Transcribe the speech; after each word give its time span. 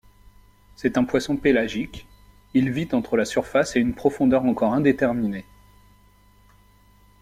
C'est 0.75 0.97
un 0.97 1.03
poisson 1.03 1.37
pélagique, 1.37 2.07
il 2.55 2.71
vit 2.71 2.87
entre 2.93 3.17
la 3.17 3.23
surface 3.23 3.75
et 3.75 3.79
une 3.79 3.93
profondeur 3.93 4.45
encore 4.45 4.73
indéterminée. 4.73 5.45